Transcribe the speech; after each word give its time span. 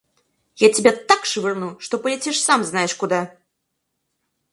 Я 0.55 0.71
тебя 0.73 0.93
так 0.93 1.25
швырну, 1.27 1.79
что 1.79 1.99
полетишь, 1.99 2.41
сам 2.41 2.63
знаешь, 2.63 2.95
куда! 2.95 3.35